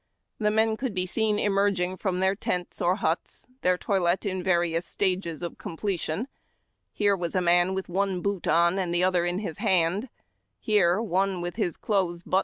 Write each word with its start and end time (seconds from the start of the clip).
The 0.39 0.49
men 0.49 0.77
could 0.77 0.95
be 0.95 1.05
seen 1.05 1.37
emerging 1.37 1.97
from 1.97 2.21
their 2.21 2.33
tents 2.33 2.81
or 2.81 2.95
huts, 2.95 3.45
their 3.61 3.77
toilet 3.77 4.25
in 4.25 4.41
various 4.41 4.83
stages 4.83 5.43
of 5.43 5.59
completion. 5.59 6.27
Here 6.91 7.15
was 7.15 7.35
a 7.35 7.39
man 7.39 7.75
with 7.75 7.87
one 7.87 8.21
boot 8.21 8.47
on, 8.47 8.79
and 8.79 8.91
the 8.91 9.03
other 9.03 9.25
in 9.25 9.37
his 9.37 9.59
hand; 9.59 10.09
here, 10.59 10.99
one 10.99 11.39
with 11.39 11.55
his 11.57 11.77
clothes 11.77 12.23
but 12.23 12.29
A 12.29 12.31
DAY 12.31 12.31
IN 12.31 12.31
CAMP. 12.31 12.39